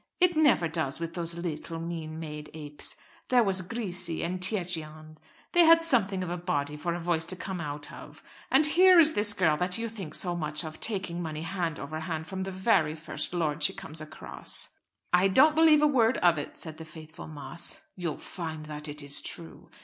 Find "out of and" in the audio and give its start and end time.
7.61-8.65